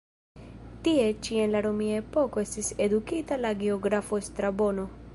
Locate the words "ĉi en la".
1.27-1.61